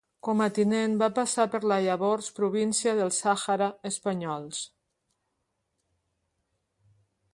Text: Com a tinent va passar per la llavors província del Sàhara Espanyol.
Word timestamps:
Com 0.25 0.39
a 0.43 0.45
tinent 0.57 0.93
va 1.01 1.09
passar 1.17 1.43
per 1.55 1.59
la 1.71 1.77
llavors 1.87 2.29
província 2.39 2.95
del 3.01 3.13
Sàhara 3.17 3.69
Espanyol. 3.91 4.49